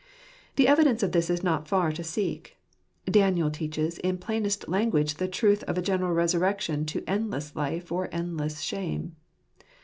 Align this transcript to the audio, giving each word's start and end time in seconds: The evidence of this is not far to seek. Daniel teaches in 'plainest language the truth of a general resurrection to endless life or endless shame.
The 0.55 0.67
evidence 0.67 1.03
of 1.03 1.11
this 1.11 1.29
is 1.29 1.43
not 1.43 1.67
far 1.67 1.91
to 1.91 2.03
seek. 2.03 2.57
Daniel 3.05 3.51
teaches 3.51 3.99
in 3.99 4.17
'plainest 4.17 4.67
language 4.67 5.17
the 5.17 5.27
truth 5.27 5.61
of 5.65 5.77
a 5.77 5.81
general 5.83 6.11
resurrection 6.11 6.85
to 6.87 7.03
endless 7.05 7.55
life 7.55 7.91
or 7.91 8.09
endless 8.11 8.61
shame. 8.61 9.15